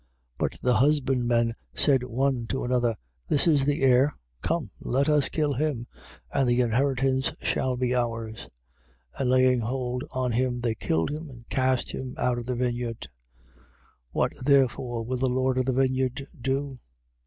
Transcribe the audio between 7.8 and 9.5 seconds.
ours. 12:8. And